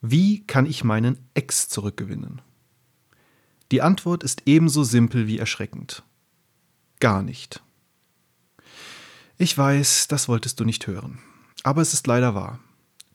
[0.00, 2.40] Wie kann ich meinen Ex zurückgewinnen?
[3.72, 6.04] Die Antwort ist ebenso simpel wie erschreckend.
[7.00, 7.62] Gar nicht.
[9.36, 11.18] Ich weiß, das wolltest du nicht hören.
[11.64, 12.60] Aber es ist leider wahr.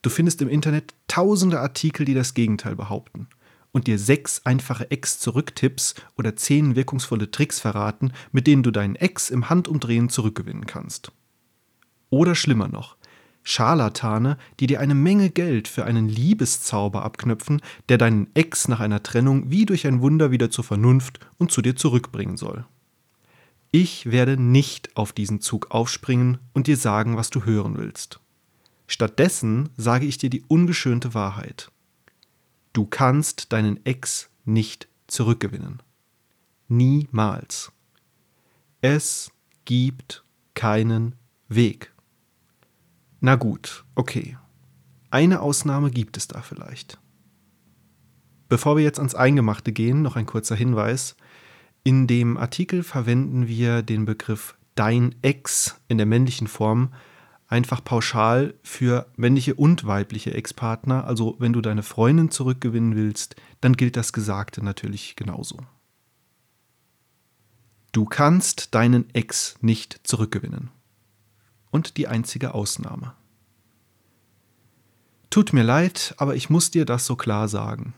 [0.02, 3.28] Du findest im Internet tausende Artikel, die das Gegenteil behaupten
[3.72, 9.30] und dir sechs einfache Ex-Zurücktipps oder zehn wirkungsvolle Tricks verraten, mit denen du deinen Ex
[9.30, 11.12] im Handumdrehen zurückgewinnen kannst.
[12.10, 12.98] Oder schlimmer noch,
[13.44, 19.04] Scharlatane, die dir eine Menge Geld für einen Liebeszauber abknöpfen, der deinen Ex nach einer
[19.04, 22.66] Trennung wie durch ein Wunder wieder zur Vernunft und zu dir zurückbringen soll.
[23.72, 28.20] Ich werde nicht auf diesen Zug aufspringen und dir sagen, was du hören willst.
[28.88, 31.72] Stattdessen sage ich dir die ungeschönte Wahrheit.
[32.74, 35.82] Du kannst deinen Ex nicht zurückgewinnen.
[36.68, 37.72] Niemals.
[38.82, 39.32] Es
[39.66, 41.16] gibt keinen
[41.48, 41.93] Weg.
[43.26, 44.38] Na gut, okay.
[45.10, 47.00] Eine Ausnahme gibt es da vielleicht.
[48.50, 51.16] Bevor wir jetzt ans Eingemachte gehen, noch ein kurzer Hinweis.
[51.86, 56.92] In dem Artikel verwenden wir den Begriff dein Ex in der männlichen Form
[57.48, 61.06] einfach pauschal für männliche und weibliche Ex-Partner.
[61.06, 65.60] Also wenn du deine Freundin zurückgewinnen willst, dann gilt das Gesagte natürlich genauso.
[67.94, 70.72] Du kannst deinen Ex nicht zurückgewinnen
[71.74, 73.14] und die einzige Ausnahme.
[75.32, 77.96] Tut mir leid, aber ich muss dir das so klar sagen.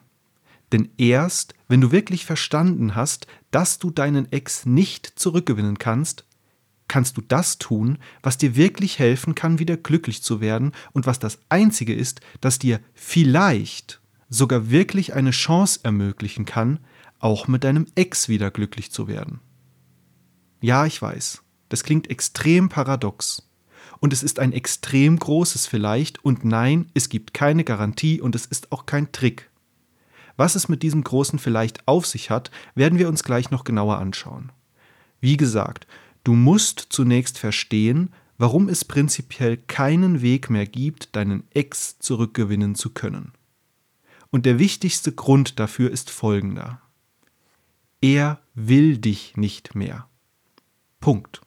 [0.71, 6.25] Denn erst, wenn du wirklich verstanden hast, dass du deinen Ex nicht zurückgewinnen kannst,
[6.87, 11.19] kannst du das tun, was dir wirklich helfen kann, wieder glücklich zu werden und was
[11.19, 16.79] das Einzige ist, das dir vielleicht sogar wirklich eine Chance ermöglichen kann,
[17.19, 19.41] auch mit deinem Ex wieder glücklich zu werden.
[20.61, 23.43] Ja, ich weiß, das klingt extrem paradox
[23.99, 28.45] und es ist ein extrem großes vielleicht und nein, es gibt keine Garantie und es
[28.45, 29.49] ist auch kein Trick.
[30.38, 33.97] Was es mit diesem großen vielleicht auf sich hat, werden wir uns gleich noch genauer
[33.97, 34.51] anschauen.
[35.21, 35.88] Wie gesagt,
[36.23, 42.89] du musst zunächst verstehen, warum es prinzipiell keinen Weg mehr gibt, deinen Ex zurückgewinnen zu
[42.89, 43.31] können.
[44.29, 46.81] Und der wichtigste Grund dafür ist folgender.
[48.01, 50.07] Er will dich nicht mehr.
[51.00, 51.41] Punkt.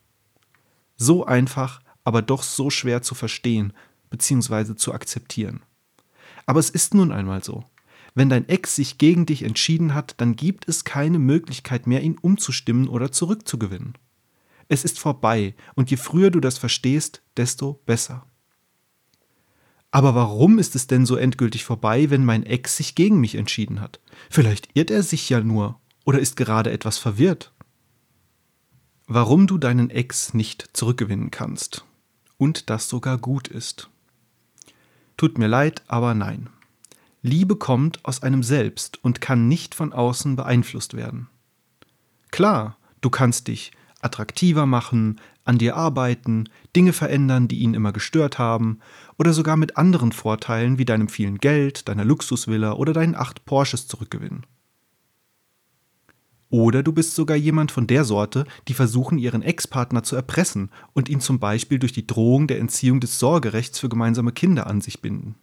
[0.97, 3.75] So einfach aber doch so schwer zu verstehen
[4.09, 4.77] bzw.
[4.77, 5.61] zu akzeptieren.
[6.47, 7.65] Aber es ist nun einmal so.
[8.15, 12.17] Wenn dein Ex sich gegen dich entschieden hat, dann gibt es keine Möglichkeit mehr, ihn
[12.17, 13.93] umzustimmen oder zurückzugewinnen.
[14.69, 18.25] Es ist vorbei, und je früher du das verstehst, desto besser.
[19.91, 23.83] Aber warum ist es denn so endgültig vorbei, wenn mein Ex sich gegen mich entschieden
[23.83, 24.01] hat?
[24.31, 27.53] Vielleicht irrt er sich ja nur oder ist gerade etwas verwirrt.
[29.07, 31.85] Warum du deinen Ex nicht zurückgewinnen kannst
[32.39, 33.91] und das sogar gut ist.
[35.17, 36.49] Tut mir leid, aber nein.
[37.23, 41.29] Liebe kommt aus einem selbst und kann nicht von außen beeinflusst werden.
[42.31, 48.39] Klar, du kannst dich attraktiver machen, an dir arbeiten, Dinge verändern, die ihn immer gestört
[48.39, 48.79] haben,
[49.19, 53.89] oder sogar mit anderen Vorteilen wie deinem vielen Geld, deiner Luxusvilla oder deinen acht Porsches
[53.89, 54.47] zurückgewinnen.
[56.51, 61.09] Oder du bist sogar jemand von der Sorte, die versuchen, ihren Ex-Partner zu erpressen und
[61.09, 65.03] ihn zum Beispiel durch die Drohung der Entziehung des Sorgerechts für gemeinsame Kinder an sich
[65.03, 65.35] binden.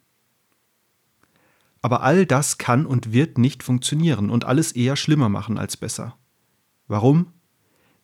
[1.84, 6.18] Aber all das kann und wird nicht funktionieren und alles eher schlimmer machen als besser.
[6.88, 7.28] Warum?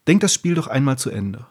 [0.07, 1.47] Denk das Spiel doch einmal zu Ende.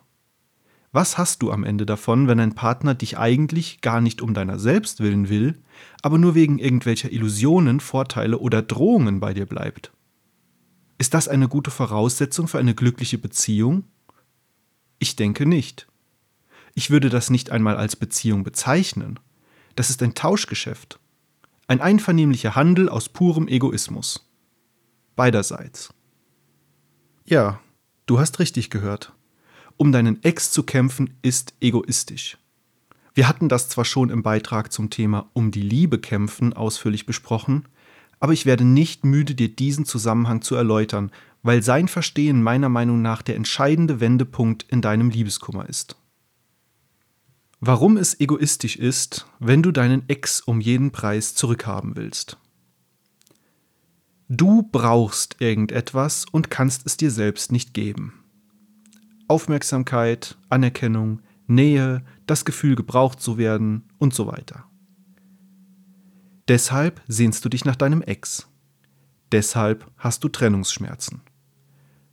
[0.92, 4.58] Was hast du am Ende davon, wenn dein Partner dich eigentlich gar nicht um deiner
[4.58, 5.62] selbst willen will,
[6.02, 9.92] aber nur wegen irgendwelcher Illusionen, Vorteile oder Drohungen bei dir bleibt?
[11.00, 13.84] Ist das eine gute Voraussetzung für eine glückliche Beziehung?
[14.98, 15.86] Ich denke nicht.
[16.74, 19.18] Ich würde das nicht einmal als Beziehung bezeichnen.
[19.76, 21.00] Das ist ein Tauschgeschäft.
[21.68, 24.28] Ein einvernehmlicher Handel aus purem Egoismus.
[25.16, 25.94] Beiderseits.
[27.24, 27.60] Ja,
[28.04, 29.14] du hast richtig gehört.
[29.78, 32.36] Um deinen Ex zu kämpfen, ist egoistisch.
[33.14, 37.64] Wir hatten das zwar schon im Beitrag zum Thema Um die Liebe kämpfen ausführlich besprochen,
[38.20, 41.10] aber ich werde nicht müde, dir diesen Zusammenhang zu erläutern,
[41.42, 45.96] weil sein Verstehen meiner Meinung nach der entscheidende Wendepunkt in deinem Liebeskummer ist.
[47.60, 52.38] Warum es egoistisch ist, wenn du deinen Ex um jeden Preis zurückhaben willst.
[54.28, 58.14] Du brauchst irgendetwas und kannst es dir selbst nicht geben.
[59.28, 64.69] Aufmerksamkeit, Anerkennung, Nähe, das Gefühl gebraucht zu werden und so weiter.
[66.50, 68.48] Deshalb sehnst du dich nach deinem Ex.
[69.30, 71.20] Deshalb hast du Trennungsschmerzen.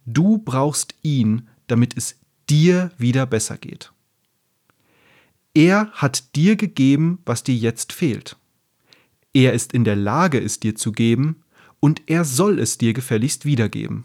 [0.05, 3.91] Du brauchst ihn, damit es dir wieder besser geht.
[5.55, 8.37] Er hat dir gegeben, was dir jetzt fehlt.
[9.33, 11.41] Er ist in der Lage, es dir zu geben,
[11.79, 14.03] und er soll es dir gefälligst wiedergeben.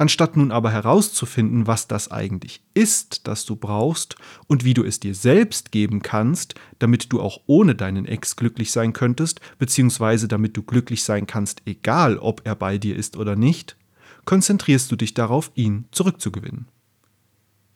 [0.00, 4.14] Anstatt nun aber herauszufinden, was das eigentlich ist, das du brauchst
[4.46, 8.70] und wie du es dir selbst geben kannst, damit du auch ohne deinen Ex glücklich
[8.70, 13.34] sein könntest, beziehungsweise damit du glücklich sein kannst, egal ob er bei dir ist oder
[13.34, 13.76] nicht,
[14.24, 16.68] konzentrierst du dich darauf, ihn zurückzugewinnen.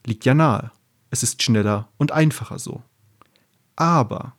[0.07, 0.71] Liegt ja nahe.
[1.11, 2.85] Es ist schneller und einfacher so.
[3.75, 4.37] Aber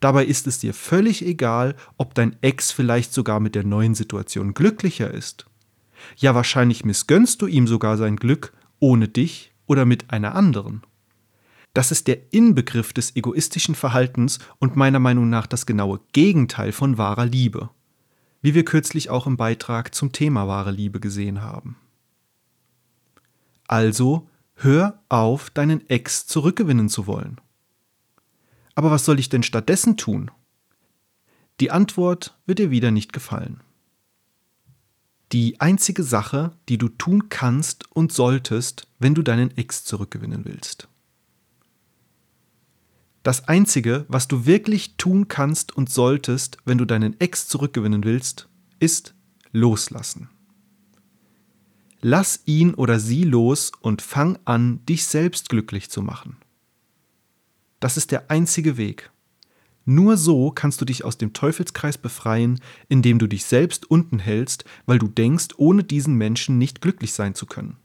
[0.00, 4.52] dabei ist es dir völlig egal, ob dein Ex vielleicht sogar mit der neuen Situation
[4.52, 5.46] glücklicher ist
[6.16, 10.82] ja, wahrscheinlich missgönnst du ihm sogar sein Glück ohne dich oder mit einer anderen.
[11.72, 16.98] Das ist der Inbegriff des egoistischen Verhaltens und meiner Meinung nach das genaue Gegenteil von
[16.98, 17.70] wahrer Liebe,
[18.42, 21.76] wie wir kürzlich auch im Beitrag zum Thema wahre Liebe gesehen haben.
[23.68, 27.40] Also hör auf, deinen Ex zurückgewinnen zu wollen.
[28.74, 30.30] Aber was soll ich denn stattdessen tun?
[31.60, 33.62] Die Antwort wird dir wieder nicht gefallen.
[35.32, 40.88] Die einzige Sache, die du tun kannst und solltest, wenn du deinen Ex zurückgewinnen willst.
[43.22, 48.48] Das Einzige, was du wirklich tun kannst und solltest, wenn du deinen Ex zurückgewinnen willst,
[48.80, 49.14] ist
[49.52, 50.30] loslassen.
[52.00, 56.38] Lass ihn oder sie los und fang an, dich selbst glücklich zu machen.
[57.78, 59.10] Das ist der einzige Weg.
[59.92, 64.64] Nur so kannst du dich aus dem Teufelskreis befreien, indem du dich selbst unten hältst,
[64.86, 67.76] weil du denkst, ohne diesen Menschen nicht glücklich sein zu können.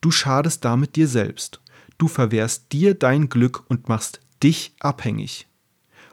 [0.00, 1.60] Du schadest damit dir selbst.
[1.96, 5.46] Du verwehrst dir dein Glück und machst dich abhängig.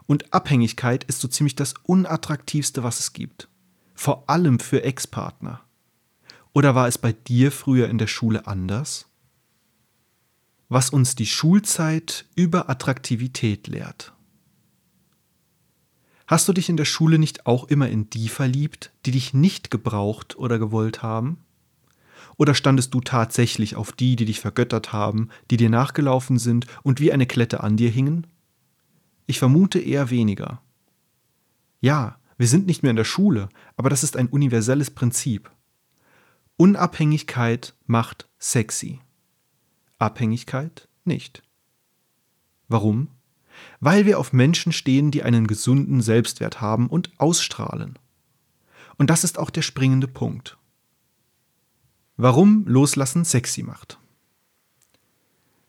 [0.05, 3.47] Und Abhängigkeit ist so ziemlich das unattraktivste, was es gibt.
[3.95, 5.59] Vor allem für Ex-Partner.
[6.53, 9.07] Oder war es bei dir früher in der Schule anders?
[10.69, 14.13] Was uns die Schulzeit über Attraktivität lehrt.
[16.27, 19.71] Hast du dich in der Schule nicht auch immer in die verliebt, die dich nicht
[19.71, 21.37] gebraucht oder gewollt haben?
[22.35, 26.99] Oder standest du tatsächlich auf die, die dich vergöttert haben, die dir nachgelaufen sind und
[26.99, 28.27] wie eine Klette an dir hingen?
[29.25, 30.61] Ich vermute eher weniger.
[31.79, 33.47] Ja, wir sind nicht mehr in der Schule,
[33.77, 35.49] aber das ist ein universelles Prinzip.
[36.57, 38.99] Unabhängigkeit macht sexy.
[39.97, 41.41] Abhängigkeit nicht.
[42.67, 43.07] Warum?
[43.79, 47.97] Weil wir auf Menschen stehen, die einen gesunden Selbstwert haben und ausstrahlen.
[48.97, 50.57] Und das ist auch der springende Punkt.
[52.15, 53.99] Warum Loslassen sexy macht.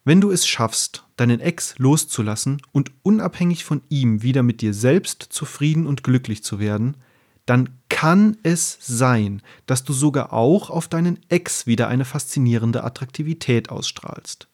[0.05, 5.23] Wenn du es schaffst, deinen Ex loszulassen und unabhängig von ihm wieder mit dir selbst
[5.23, 6.97] zufrieden und glücklich zu werden,
[7.45, 13.69] dann kann es sein, dass du sogar auch auf deinen Ex wieder eine faszinierende Attraktivität
[13.69, 14.49] ausstrahlst.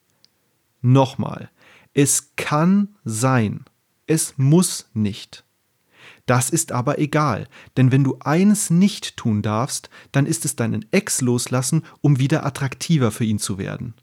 [0.81, 1.51] Nochmal,
[1.95, 3.65] es kann sein,
[4.07, 5.45] es muss nicht.
[6.27, 10.85] Das ist aber egal, denn wenn du eines nicht tun darfst, dann ist es deinen
[10.91, 13.95] Ex loslassen, um wieder attraktiver für ihn zu werden.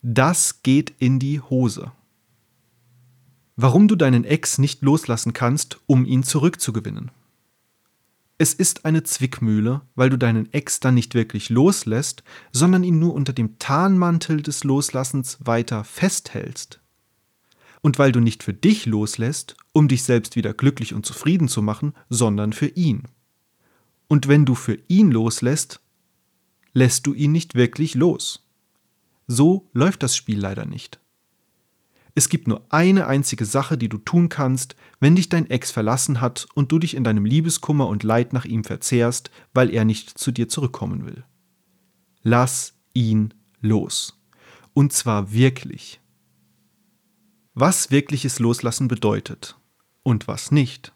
[0.00, 1.92] Das geht in die Hose.
[3.56, 7.10] Warum du deinen Ex nicht loslassen kannst, um ihn zurückzugewinnen.
[8.38, 12.22] Es ist eine Zwickmühle, weil du deinen Ex dann nicht wirklich loslässt,
[12.52, 16.80] sondern ihn nur unter dem Tarnmantel des Loslassens weiter festhältst
[17.86, 21.62] und weil du nicht für dich loslässt, um dich selbst wieder glücklich und zufrieden zu
[21.62, 23.04] machen, sondern für ihn.
[24.08, 25.78] Und wenn du für ihn loslässt,
[26.72, 28.44] lässt du ihn nicht wirklich los.
[29.28, 30.98] So läuft das Spiel leider nicht.
[32.16, 36.20] Es gibt nur eine einzige Sache, die du tun kannst, wenn dich dein Ex verlassen
[36.20, 40.18] hat und du dich in deinem Liebeskummer und Leid nach ihm verzehrst, weil er nicht
[40.18, 41.22] zu dir zurückkommen will.
[42.24, 44.20] Lass ihn los.
[44.74, 46.00] Und zwar wirklich
[47.56, 49.56] was wirkliches Loslassen bedeutet
[50.02, 50.92] und was nicht.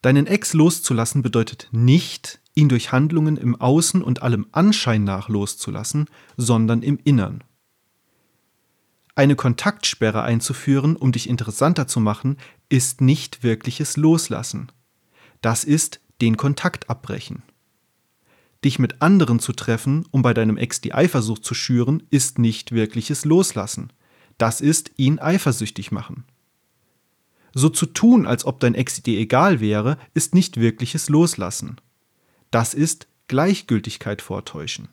[0.00, 6.06] Deinen Ex loszulassen bedeutet nicht, ihn durch Handlungen im Außen und allem Anschein nach loszulassen,
[6.38, 7.44] sondern im Innern.
[9.14, 12.38] Eine Kontaktsperre einzuführen, um dich interessanter zu machen,
[12.70, 14.72] ist nicht wirkliches Loslassen.
[15.42, 17.42] Das ist den Kontakt abbrechen.
[18.64, 22.72] Dich mit anderen zu treffen, um bei deinem Ex die Eifersucht zu schüren, ist nicht
[22.72, 23.92] wirkliches Loslassen.
[24.40, 26.24] Das ist ihn eifersüchtig machen.
[27.52, 31.76] So zu tun, als ob dein Ex dir egal wäre, ist nicht wirkliches Loslassen.
[32.50, 34.88] Das ist Gleichgültigkeit vortäuschen.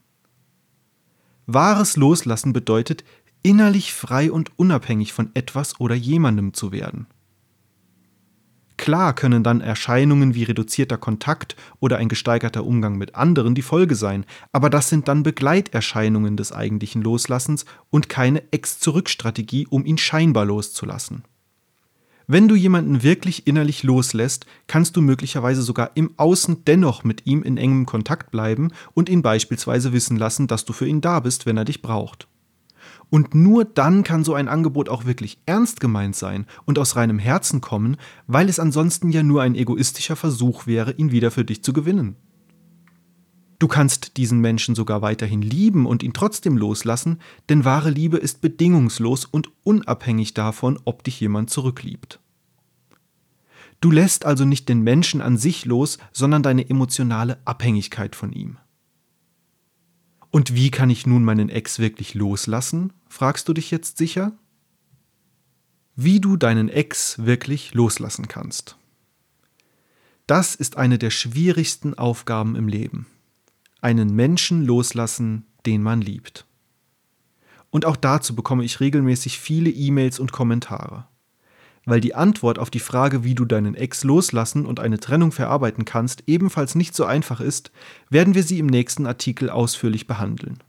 [1.46, 3.06] Wahres Loslassen bedeutet,
[3.42, 7.08] innerlich frei und unabhängig von etwas oder jemandem zu werden.
[8.88, 13.96] Klar können dann Erscheinungen wie reduzierter Kontakt oder ein gesteigerter Umgang mit anderen die Folge
[13.96, 20.46] sein, aber das sind dann Begleiterscheinungen des eigentlichen Loslassens und keine Ex-Zurück-Strategie, um ihn scheinbar
[20.46, 21.26] loszulassen.
[22.28, 27.44] Wenn du jemanden wirklich innerlich loslässt, kannst du möglicherweise sogar im Außen dennoch mit ihm
[27.44, 31.46] in engem Kontakt bleiben und ihn beispielsweise wissen lassen, dass du für ihn da bist,
[31.46, 32.30] wenn er dich braucht.
[33.10, 37.20] Und nur dann kann so ein Angebot auch wirklich ernst gemeint sein und aus reinem
[37.20, 37.98] Herzen kommen,
[38.28, 42.18] weil es ansonsten ja nur ein egoistischer Versuch wäre, ihn wieder für dich zu gewinnen.
[43.60, 48.42] Du kannst diesen Menschen sogar weiterhin lieben und ihn trotzdem loslassen, denn wahre Liebe ist
[48.42, 52.20] bedingungslos und unabhängig davon, ob dich jemand zurückliebt.
[53.82, 58.58] Du lässt also nicht den Menschen an sich los, sondern deine emotionale Abhängigkeit von ihm.
[60.32, 62.94] Und wie kann ich nun meinen Ex wirklich loslassen?
[63.08, 64.34] fragst du dich jetzt sicher?
[65.96, 68.78] Wie du deinen Ex wirklich loslassen kannst.
[70.28, 73.08] Das ist eine der schwierigsten Aufgaben im Leben
[73.82, 76.46] einen Menschen loslassen, den man liebt.
[77.70, 81.08] Und auch dazu bekomme ich regelmäßig viele E-Mails und Kommentare.
[81.88, 85.86] Weil die Antwort auf die Frage, wie du deinen Ex loslassen und eine Trennung verarbeiten
[85.86, 87.72] kannst, ebenfalls nicht so einfach ist,
[88.10, 90.62] werden wir sie im nächsten Artikel ausführlich behandeln.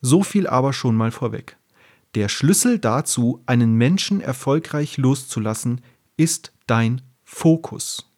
[0.00, 1.58] So viel aber schon mal vorweg.
[2.14, 5.82] Der Schlüssel dazu, einen Menschen erfolgreich loszulassen,
[6.16, 8.10] ist dein Fokus.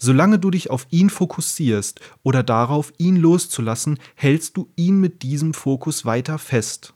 [0.00, 5.54] Solange du dich auf ihn fokussierst oder darauf, ihn loszulassen, hältst du ihn mit diesem
[5.54, 6.93] Fokus weiter fest.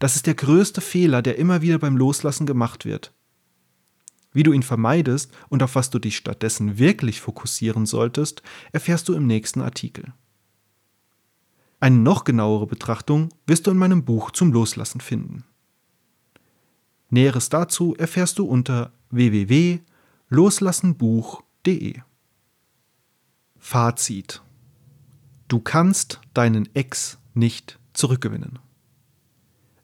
[0.00, 3.14] Das ist der größte Fehler, der immer wieder beim Loslassen gemacht wird.
[4.32, 8.42] Wie du ihn vermeidest und auf was du dich stattdessen wirklich fokussieren solltest,
[8.72, 10.12] erfährst du im nächsten Artikel.
[11.78, 15.44] Eine noch genauere Betrachtung wirst du in meinem Buch zum Loslassen finden.
[17.08, 22.00] Näheres dazu erfährst du unter www.loslassenbuch.com www.ftf.de.
[23.58, 24.42] Fazit.
[25.48, 28.58] Du kannst deinen Ex nicht zurückgewinnen.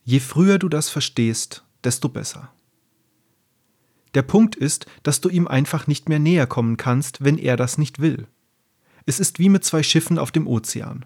[0.09, 2.53] Je früher du das verstehst, desto besser.
[4.15, 7.77] Der Punkt ist, dass du ihm einfach nicht mehr näher kommen kannst, wenn er das
[7.77, 8.29] nicht will.
[9.05, 11.05] Es ist wie mit zwei Schiffen auf dem Ozean.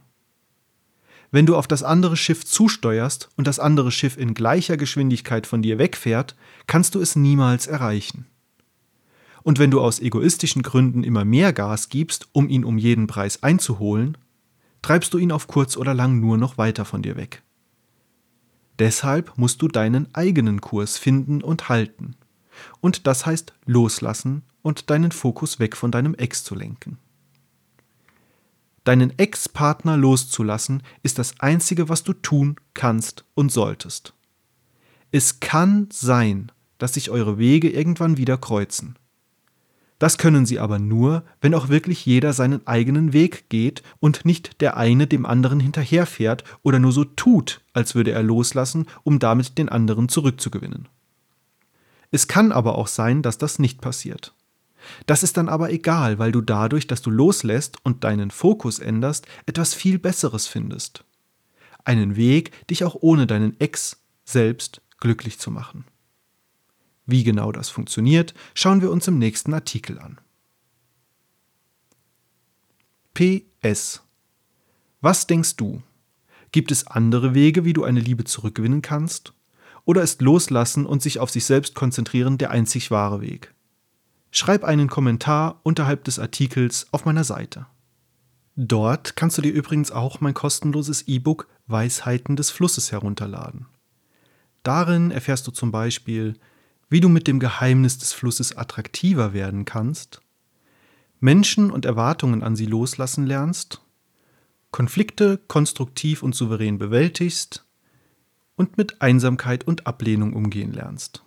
[1.30, 5.62] Wenn du auf das andere Schiff zusteuerst und das andere Schiff in gleicher Geschwindigkeit von
[5.62, 8.26] dir wegfährt, kannst du es niemals erreichen.
[9.42, 13.42] Und wenn du aus egoistischen Gründen immer mehr Gas gibst, um ihn um jeden Preis
[13.42, 14.18] einzuholen,
[14.82, 17.42] treibst du ihn auf kurz oder lang nur noch weiter von dir weg.
[18.80, 22.16] Deshalb musst du deinen eigenen Kurs finden und halten.
[22.80, 26.98] Und das heißt loslassen und deinen Fokus weg von deinem Ex zu lenken.
[28.84, 34.14] Deinen Ex-Partner loszulassen ist das Einzige, was du tun kannst und solltest.
[35.12, 38.96] Es kann sein, dass sich eure Wege irgendwann wieder kreuzen.
[40.00, 44.62] Das können sie aber nur, wenn auch wirklich jeder seinen eigenen Weg geht und nicht
[44.62, 49.58] der eine dem anderen hinterherfährt oder nur so tut, als würde er loslassen, um damit
[49.58, 50.88] den anderen zurückzugewinnen.
[52.10, 54.34] Es kann aber auch sein, dass das nicht passiert.
[55.04, 59.26] Das ist dann aber egal, weil du dadurch, dass du loslässt und deinen Fokus änderst,
[59.44, 61.04] etwas viel Besseres findest.
[61.84, 65.84] Einen Weg, dich auch ohne deinen Ex selbst glücklich zu machen.
[67.06, 70.20] Wie genau das funktioniert, schauen wir uns im nächsten Artikel an.
[73.14, 74.02] PS.
[75.00, 75.82] Was denkst du?
[76.52, 79.34] Gibt es andere Wege, wie du eine Liebe zurückgewinnen kannst?
[79.84, 83.54] Oder ist Loslassen und sich auf sich selbst konzentrieren der einzig wahre Weg?
[84.30, 87.66] Schreib einen Kommentar unterhalb des Artikels auf meiner Seite.
[88.56, 93.66] Dort kannst du dir übrigens auch mein kostenloses E-Book Weisheiten des Flusses herunterladen.
[94.62, 96.34] Darin erfährst du zum Beispiel,
[96.90, 100.20] wie du mit dem Geheimnis des Flusses attraktiver werden kannst,
[101.20, 103.80] Menschen und Erwartungen an sie loslassen lernst,
[104.70, 107.64] Konflikte konstruktiv und souverän bewältigst
[108.56, 111.24] und mit Einsamkeit und Ablehnung umgehen lernst.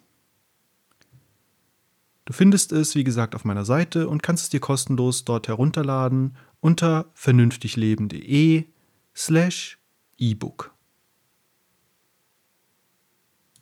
[2.26, 6.38] Du findest es, wie gesagt, auf meiner Seite und kannst es dir kostenlos dort herunterladen
[6.62, 8.66] unter vernünftigleben.de
[9.14, 9.78] slash
[10.18, 10.74] ebook.